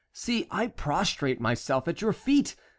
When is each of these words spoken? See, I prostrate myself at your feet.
See, 0.13 0.47
I 0.49 0.65
prostrate 0.65 1.39
myself 1.39 1.87
at 1.87 2.01
your 2.01 2.11
feet. 2.11 2.55